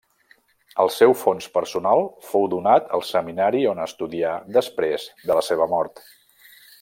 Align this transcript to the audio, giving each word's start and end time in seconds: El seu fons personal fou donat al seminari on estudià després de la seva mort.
El 0.83 0.89
seu 0.93 1.11
fons 1.23 1.47
personal 1.57 2.01
fou 2.31 2.47
donat 2.55 2.89
al 2.99 3.05
seminari 3.11 3.61
on 3.75 3.85
estudià 3.87 4.33
després 4.59 5.09
de 5.29 5.39
la 5.41 5.45
seva 5.53 5.69
mort. 5.77 6.07